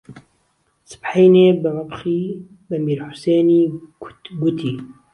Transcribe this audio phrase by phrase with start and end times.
[0.91, 2.21] سبحهینێ به مهبخی
[2.67, 3.61] به میرحوسێنی
[4.01, 4.73] کوت گوتی